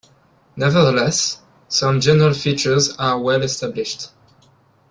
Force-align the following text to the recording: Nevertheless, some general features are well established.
Nevertheless, 0.55 1.41
some 1.67 1.99
general 2.01 2.33
features 2.33 2.95
are 2.97 3.19
well 3.19 3.43
established. 3.43 4.07